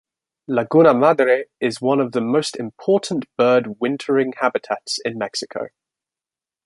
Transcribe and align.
Laguna 0.47 0.95
Madre 0.95 1.45
is 1.59 1.79
one 1.79 1.99
of 1.99 2.11
the 2.11 2.21
most 2.21 2.55
important 2.57 3.25
bird 3.37 3.79
wintering 3.79 4.33
habitats 4.39 4.97
in 5.05 5.15
Mexico. 5.15 5.67